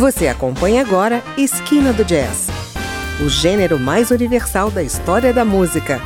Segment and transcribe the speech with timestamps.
[0.00, 2.48] Você acompanha agora Esquina do Jazz,
[3.22, 6.00] o gênero mais universal da história da música.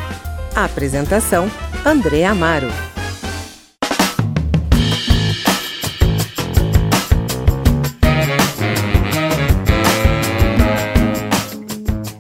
[0.53, 1.49] A apresentação:
[1.87, 2.67] André Amaro.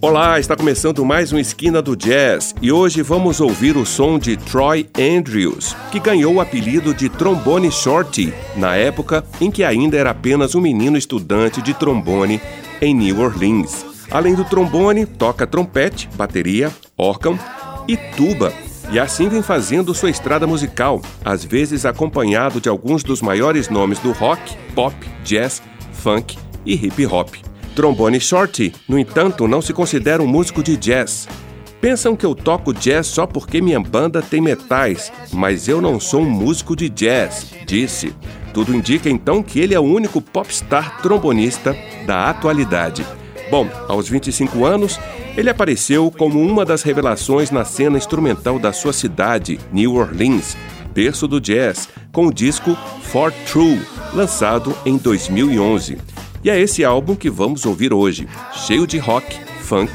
[0.06, 4.36] Olá, está começando mais um Esquina do Jazz e hoje vamos ouvir o som de
[4.36, 10.10] Troy Andrews, que ganhou o apelido de Trombone Shorty na época em que ainda era
[10.10, 12.38] apenas um menino estudante de trombone
[12.82, 13.86] em New Orleans.
[14.10, 17.38] Além do trombone, toca trompete, bateria, órgão
[17.88, 18.52] e tuba.
[18.90, 23.98] E assim vem fazendo sua estrada musical, às vezes acompanhado de alguns dos maiores nomes
[24.00, 24.94] do rock, pop,
[25.24, 25.62] jazz,
[25.94, 27.53] funk e hip hop.
[27.74, 31.28] Trombone Shorty, no entanto, não se considera um músico de jazz.
[31.80, 36.22] Pensam que eu toco jazz só porque minha banda tem metais, mas eu não sou
[36.22, 38.14] um músico de jazz, disse.
[38.54, 43.04] Tudo indica então que ele é o único popstar trombonista da atualidade.
[43.50, 44.98] Bom, aos 25 anos,
[45.36, 50.56] ele apareceu como uma das revelações na cena instrumental da sua cidade, New Orleans,
[50.94, 53.82] berço do jazz, com o disco For True,
[54.14, 55.98] lançado em 2011.
[56.44, 58.28] E é esse álbum que vamos ouvir hoje,
[58.66, 59.90] cheio de rock, funk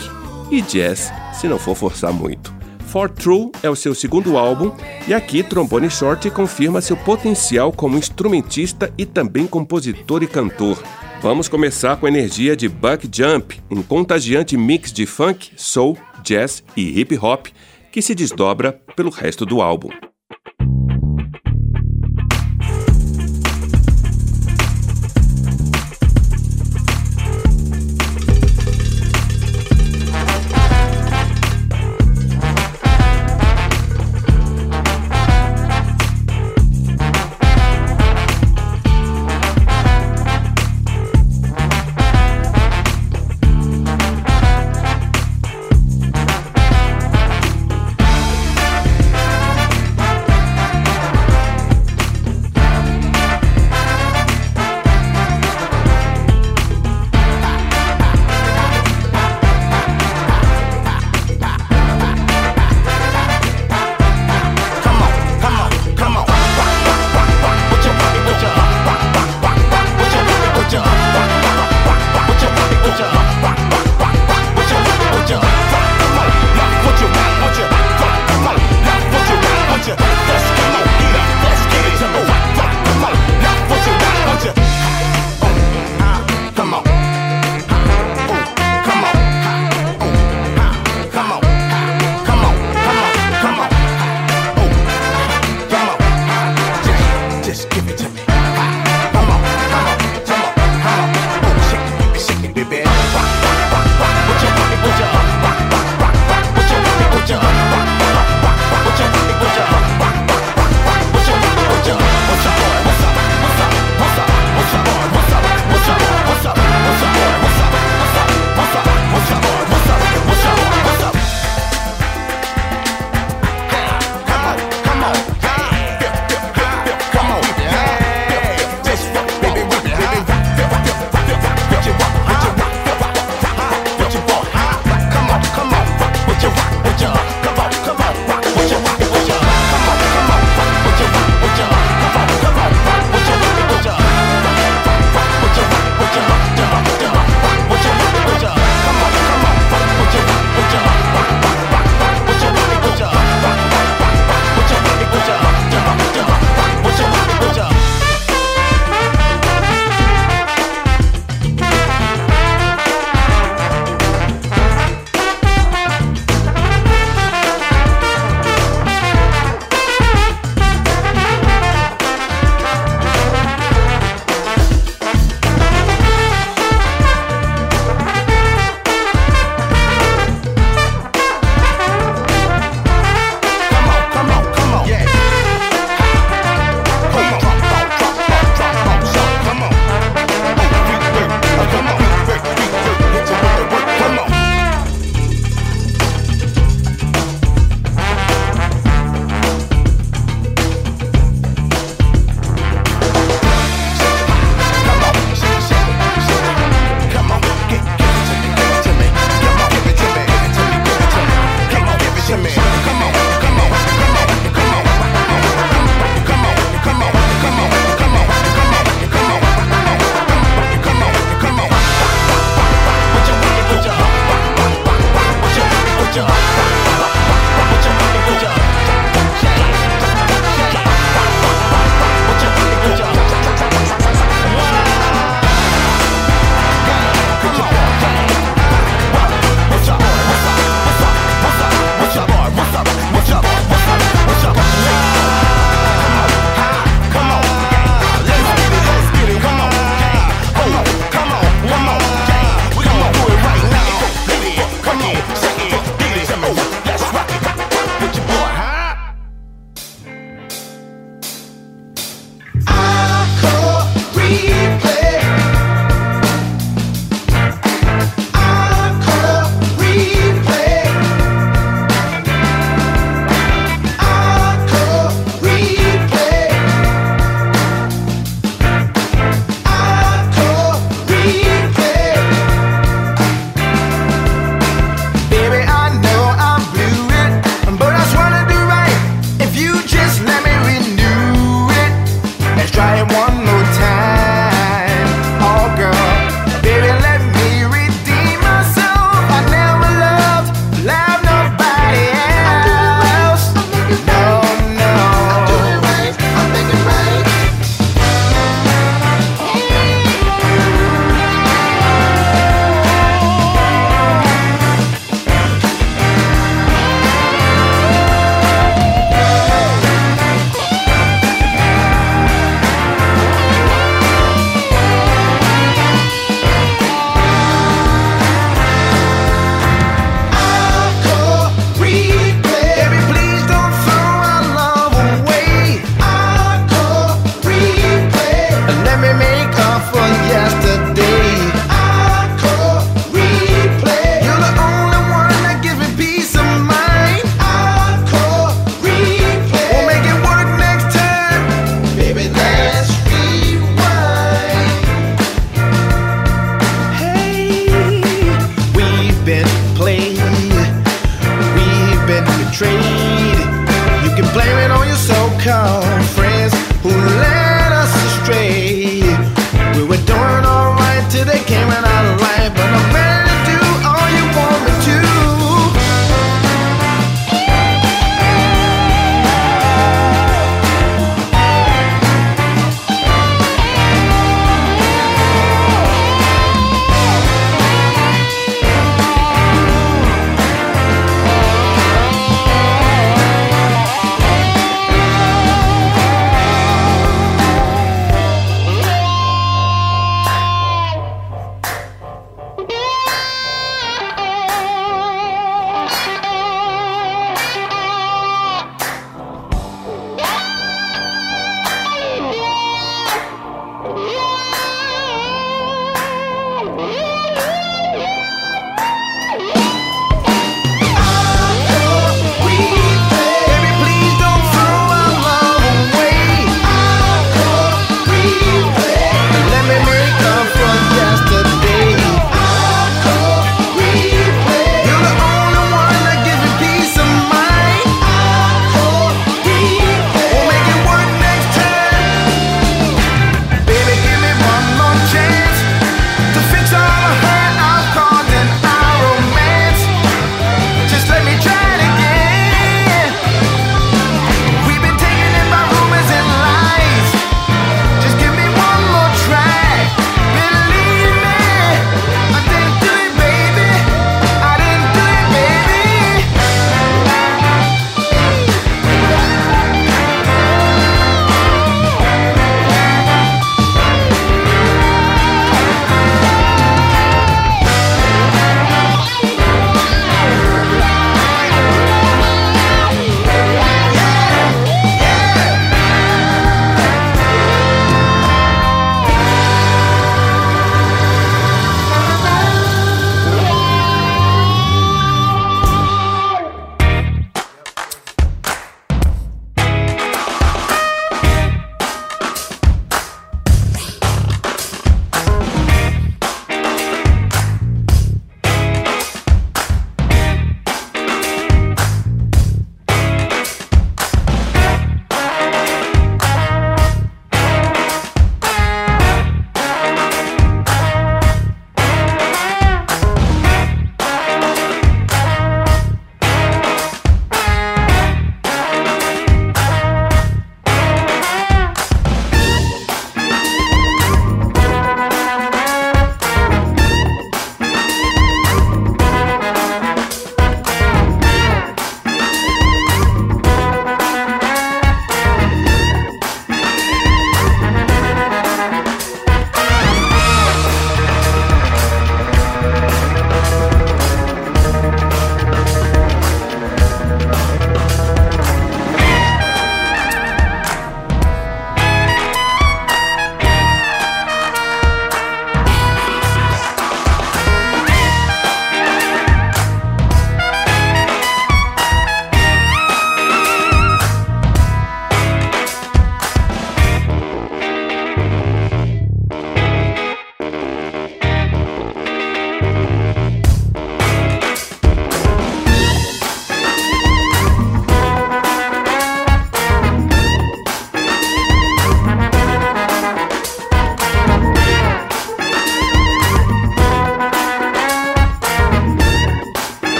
[0.50, 2.52] e jazz, se não for forçar muito.
[2.88, 4.75] For True é o seu segundo álbum
[5.08, 10.81] e aqui Trombone Short confirma seu potencial como instrumentista e também compositor e cantor.
[11.22, 16.64] Vamos começar com a energia de Buck Jump, um contagiante mix de funk, soul, jazz
[16.75, 17.45] e hip hop
[17.92, 19.89] que se desdobra pelo resto do álbum.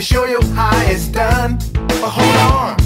[0.00, 1.58] Can show you how it's done.
[2.00, 2.76] But hold on,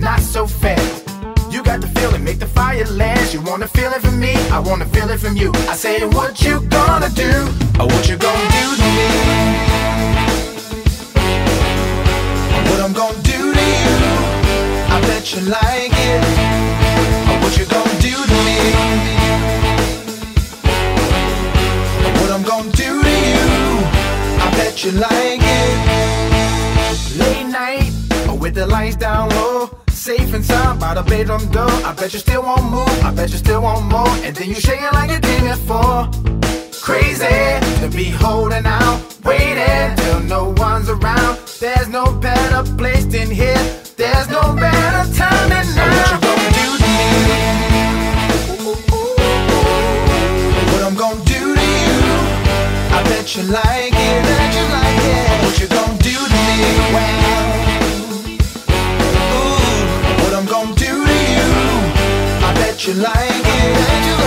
[0.00, 1.06] not so fast.
[1.48, 3.32] You got the feeling, make the fire last.
[3.32, 5.52] You wanna feel it from me, I wanna feel it from you.
[5.68, 7.32] I say, what you gonna do,
[7.78, 9.10] or what you gonna do to me?
[12.68, 13.98] What I'm gonna do to you,
[14.94, 16.22] I bet you like it.
[17.30, 18.58] Or what you gonna do to me?
[22.18, 23.44] What I'm gonna do to you,
[24.44, 25.89] I bet you like it.
[28.50, 29.70] With the lights down low.
[29.90, 31.70] Safe inside by the bedroom door.
[31.86, 33.04] I bet you still won't move.
[33.04, 34.08] I bet you still want more.
[34.26, 36.10] And then you shake it like you did before.
[36.82, 37.28] Crazy
[37.80, 41.38] to be holding out, waiting till no one's around.
[41.60, 43.62] There's no better place than here.
[43.96, 45.86] There's no better time than now.
[45.86, 47.06] What you gonna do to me?
[50.72, 51.94] What I'm gonna do to you?
[52.98, 54.22] I bet you like it.
[54.26, 55.38] Bet you like it.
[55.44, 56.66] What you gonna do to me?
[56.92, 57.39] Well,
[62.80, 64.19] that you like it.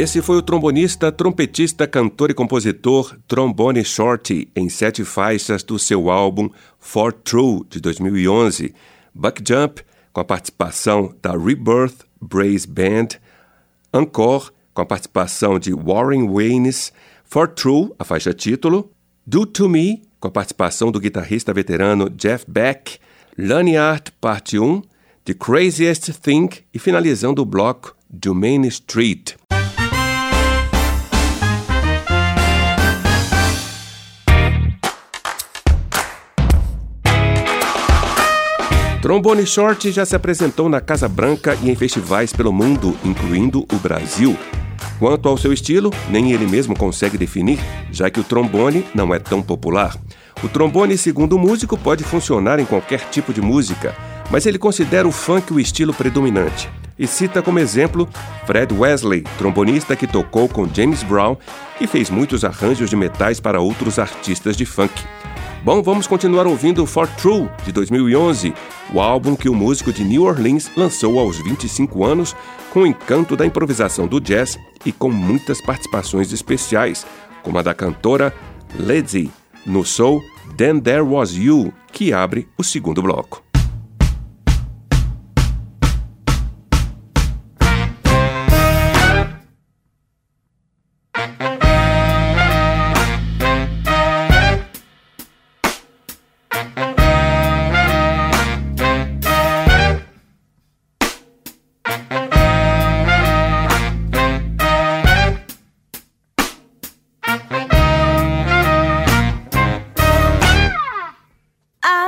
[0.00, 6.08] Esse foi o trombonista, trompetista, cantor e compositor Trombone Shorty em sete faixas do seu
[6.08, 8.72] álbum For True de 2011,
[9.12, 9.82] Buck Jump
[10.12, 13.18] com a participação da Rebirth Brass Band,
[13.92, 16.92] Encore com a participação de Warren Waynes,
[17.24, 18.92] For True, a faixa título,
[19.26, 23.00] Do To Me com a participação do guitarrista veterano Jeff Beck,
[23.36, 24.80] Lanyard Parte 1,
[25.24, 27.96] The Craziest Thing e finalizando o bloco
[28.32, 29.34] Main Street.
[39.00, 43.76] Trombone Short já se apresentou na Casa Branca e em festivais pelo mundo, incluindo o
[43.76, 44.36] Brasil.
[44.98, 47.60] Quanto ao seu estilo, nem ele mesmo consegue definir,
[47.92, 49.96] já que o trombone não é tão popular.
[50.42, 53.94] O trombone, segundo o músico, pode funcionar em qualquer tipo de música,
[54.32, 56.68] mas ele considera o funk o estilo predominante.
[56.98, 58.08] E cita como exemplo
[58.46, 61.36] Fred Wesley, trombonista que tocou com James Brown
[61.80, 64.92] e fez muitos arranjos de metais para outros artistas de funk.
[65.64, 68.54] Bom, vamos continuar ouvindo For True, de 2011,
[68.94, 72.34] o álbum que o músico de New Orleans lançou aos 25 anos,
[72.72, 77.04] com o encanto da improvisação do jazz e com muitas participações especiais,
[77.42, 78.32] como a da cantora
[78.78, 79.32] Lizzie,
[79.66, 80.22] no soul
[80.56, 83.47] Then There Was You, que abre o segundo bloco.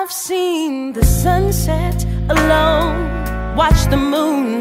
[0.02, 4.60] I've seen the sunset alone, watch the moon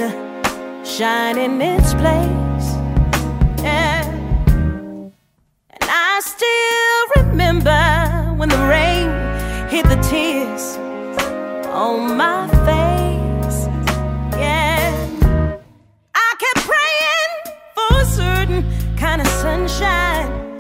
[0.84, 2.68] shine in its place.
[3.64, 4.04] Yeah.
[5.70, 7.80] And I still remember
[8.36, 9.08] when the rain
[9.70, 10.76] hit the tears
[11.68, 13.60] on my face.
[14.38, 14.92] Yeah.
[16.16, 17.34] I kept praying
[17.76, 18.66] for a certain
[18.98, 20.58] kind of sunshine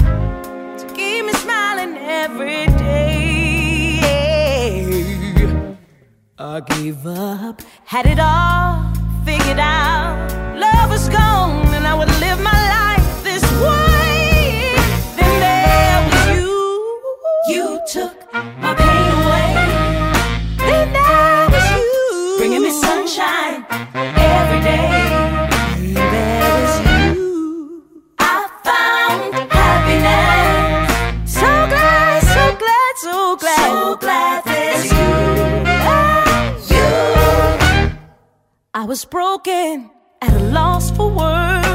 [0.78, 2.79] to keep me smiling every day.
[6.42, 7.62] I gave up.
[7.84, 8.94] Had it all
[9.26, 10.32] figured out.
[10.58, 14.74] Love was gone, and I would live my life this way.
[15.18, 16.48] Then there was you.
[17.54, 19.52] You took my pain away.
[20.60, 22.36] Then there was you.
[22.38, 23.66] Bringing me sunshine
[24.16, 24.88] every day.
[31.26, 34.49] So glad, so glad, so glad.
[39.10, 39.90] Broken,
[40.22, 41.68] at a loss for words.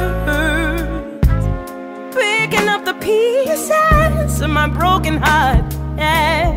[2.15, 5.65] Picking up the pieces of my broken heart.
[5.99, 6.57] Yeah.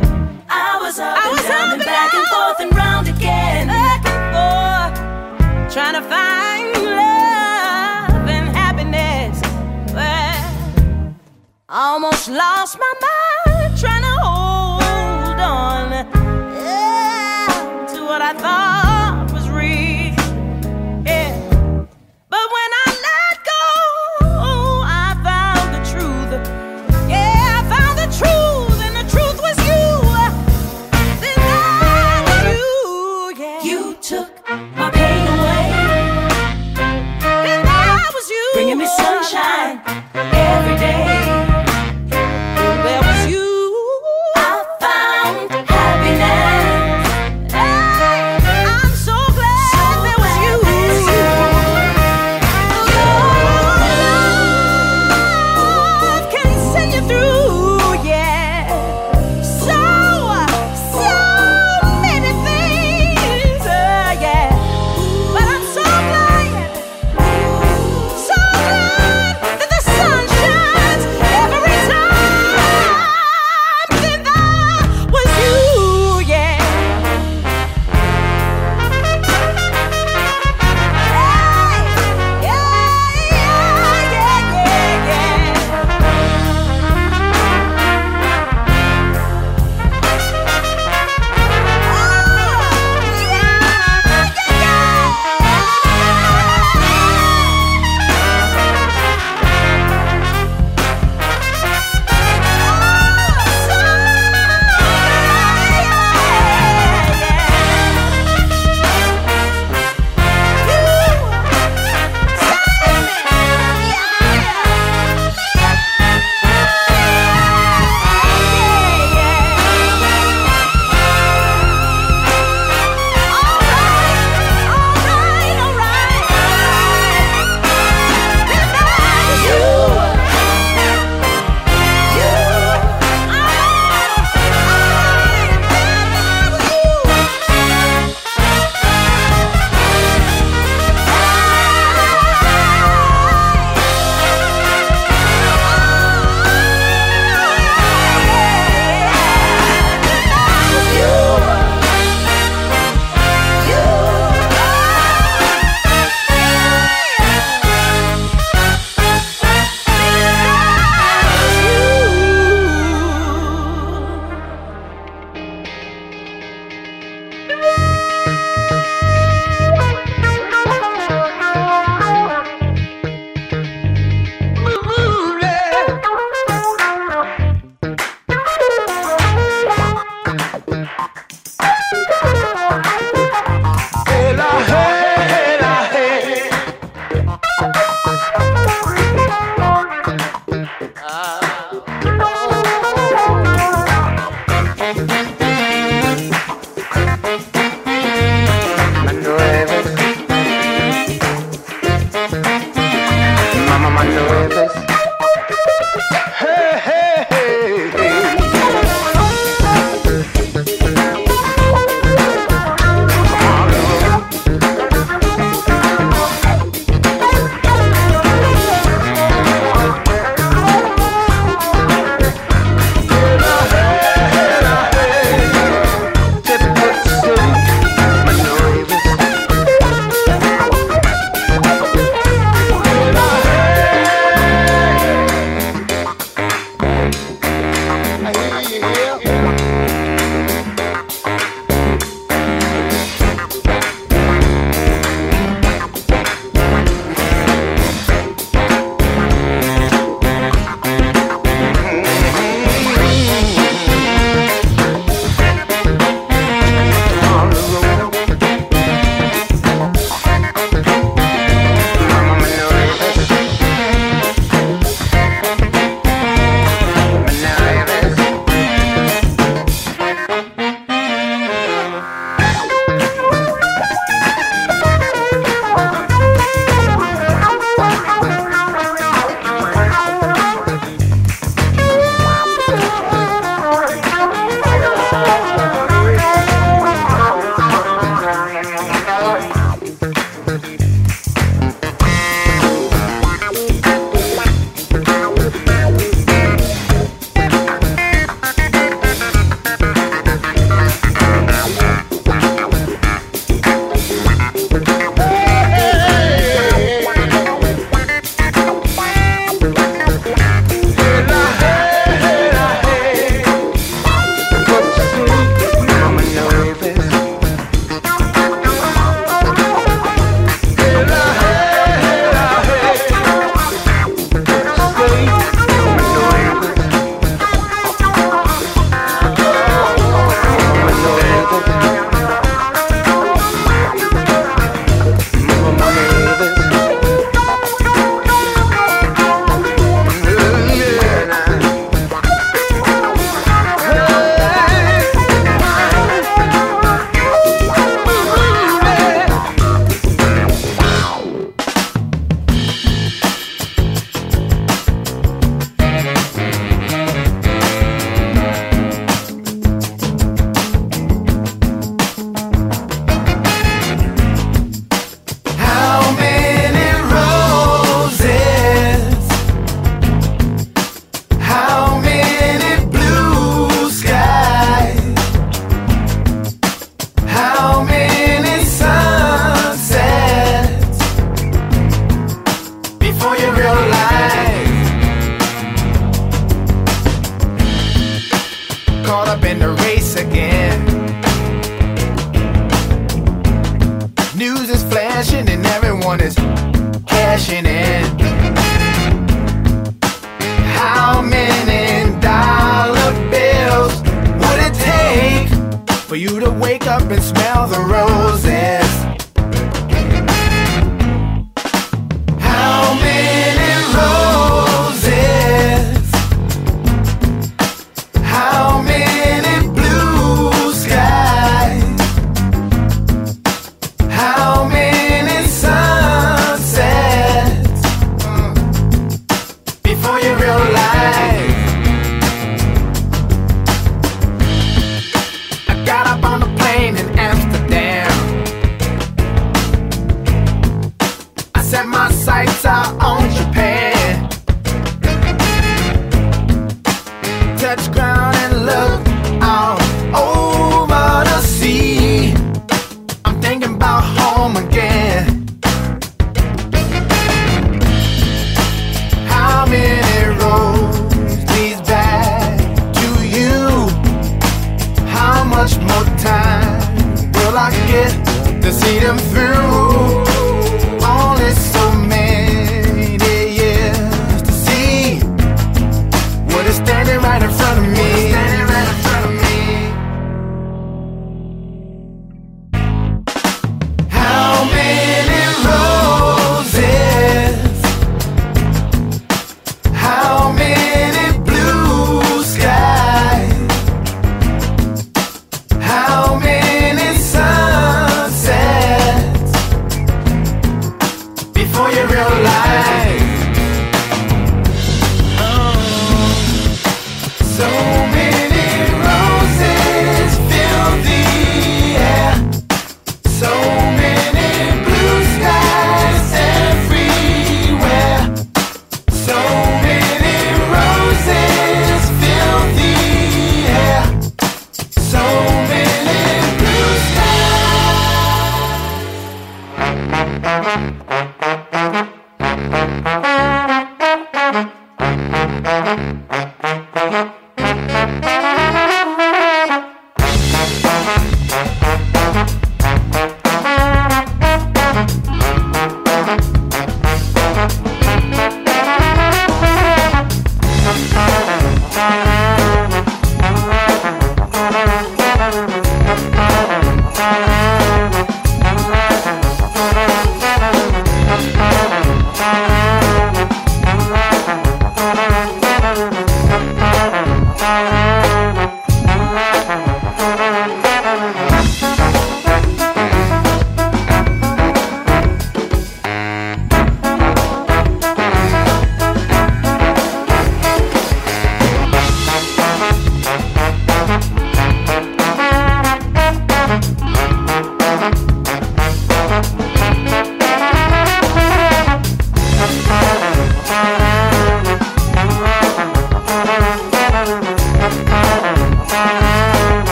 [0.49, 3.67] I was up I and down and back and forth and round again.
[3.67, 9.41] Back and forth, trying to find love and happiness.
[9.93, 11.15] Well,
[11.67, 15.91] almost lost my mind trying to hold on
[16.55, 18.66] yeah, to what I thought.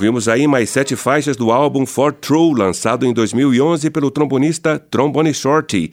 [0.00, 5.34] Ouvimos aí mais sete faixas do álbum For True, lançado em 2011 pelo trombonista Trombone
[5.34, 5.92] Shorty.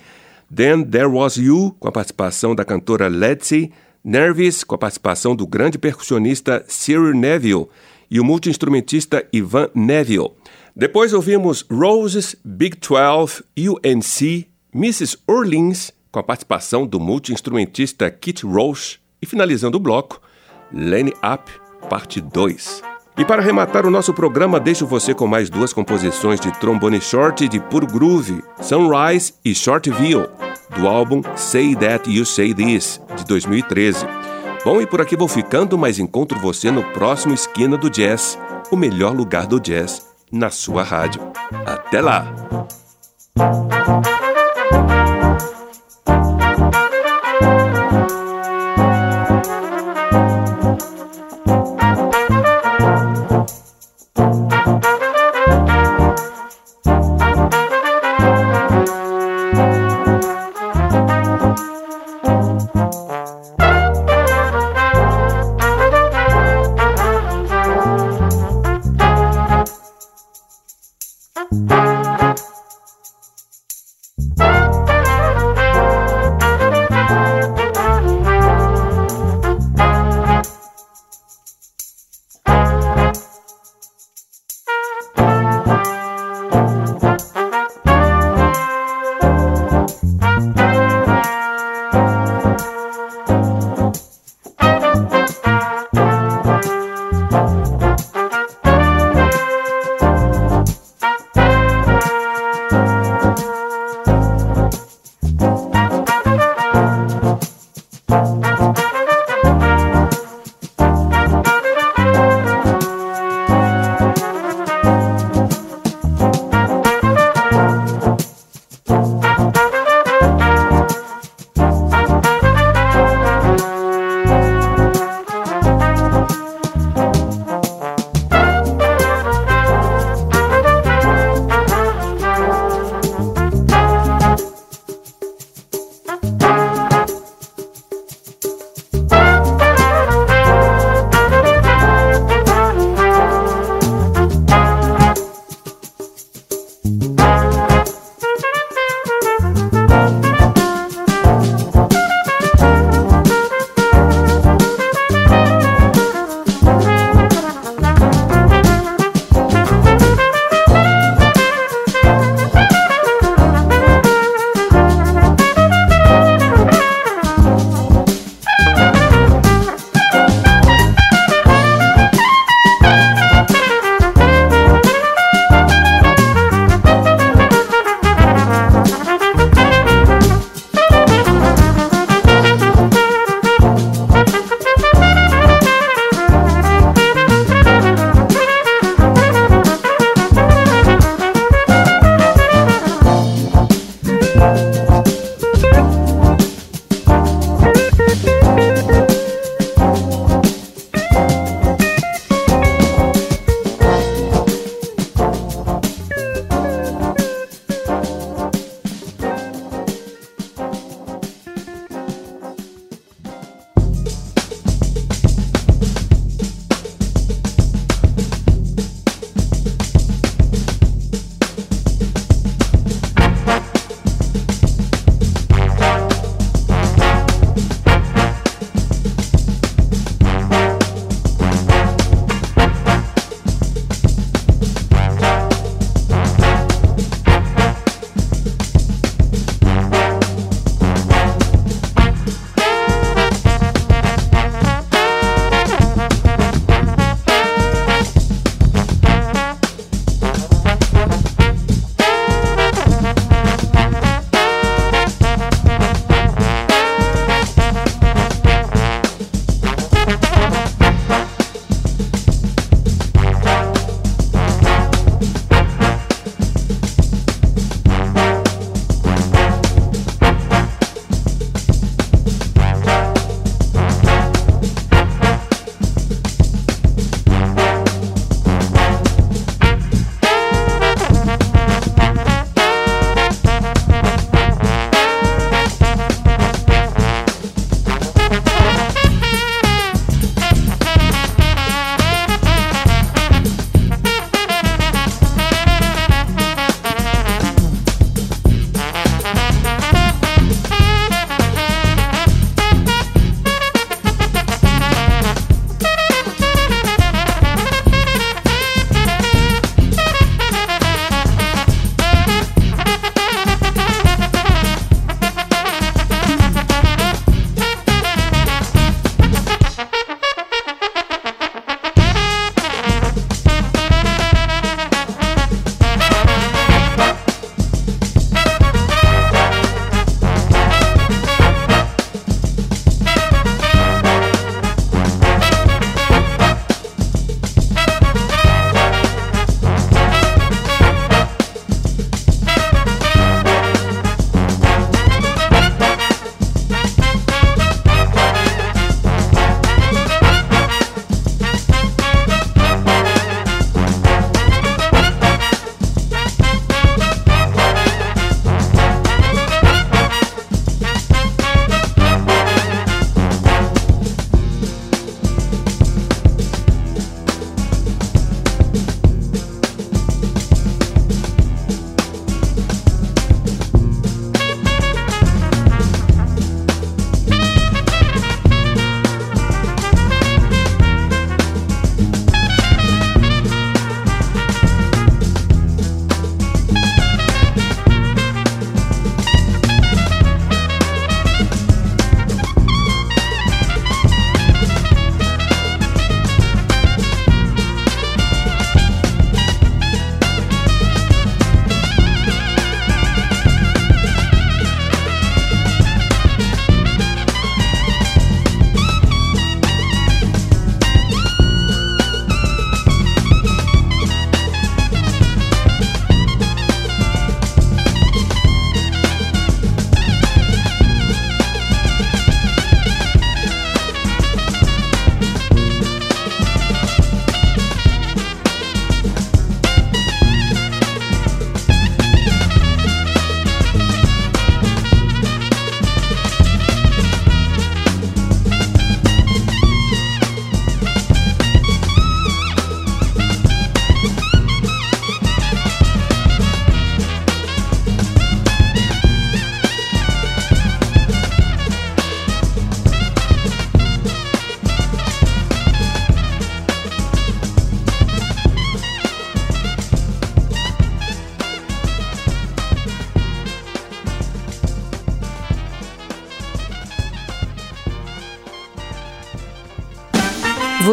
[0.50, 3.70] Then There Was You, com a participação da cantora Letzi,
[4.02, 7.68] Nervous, com a participação do grande percussionista Cyril Neville
[8.10, 10.32] e o multiinstrumentista Ivan Neville.
[10.74, 15.18] Depois ouvimos Roses, Big 12, UNC, Mrs.
[15.28, 19.00] Orleans, com a participação do multiinstrumentista Kit Roche.
[19.22, 20.22] E finalizando o bloco,
[20.72, 21.52] Lenny Up,
[21.90, 22.97] parte 2.
[23.18, 27.48] E para arrematar o nosso programa, deixo você com mais duas composições de trombone short
[27.48, 30.28] de puro groove, Sunrise e Shortville,
[30.78, 34.06] do álbum Say That You Say This, de 2013.
[34.64, 38.38] Bom, e por aqui vou ficando, mas encontro você no próximo Esquina do Jazz,
[38.70, 41.22] o melhor lugar do jazz na sua rádio.
[41.66, 42.26] Até lá!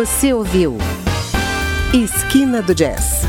[0.04, 0.76] Você ouviu
[1.94, 3.22] Esquina do Jazz